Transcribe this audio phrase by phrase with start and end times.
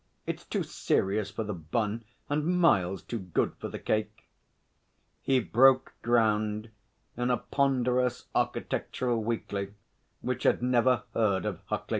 [0.25, 4.25] It's too serious for The Bun and miles too good for The Cake.'
[5.21, 6.71] He broke ground
[7.15, 9.75] in a ponderous architectural weekly,
[10.21, 11.89] which had never heard of Huckley.